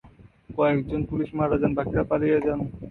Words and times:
কয়েকজন 0.49 1.01
পুলিশ 1.09 1.29
মারা 1.37 1.55
যান, 1.61 1.71
বাকিরা 1.77 2.03
পালিয়ে 2.09 2.37
যান। 2.45 2.59